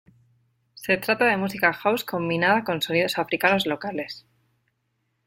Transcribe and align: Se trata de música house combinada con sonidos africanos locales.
Se 0.73 0.97
trata 0.97 1.25
de 1.25 1.37
música 1.37 1.71
house 1.73 2.03
combinada 2.03 2.63
con 2.63 2.81
sonidos 2.81 3.19
africanos 3.19 3.67
locales. 3.67 4.25